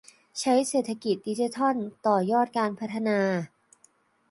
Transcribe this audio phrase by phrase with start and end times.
[0.39, 1.75] ใช้เศรษฐกิจดิจิทัล
[2.07, 3.19] ต่อยอดการพัฒนา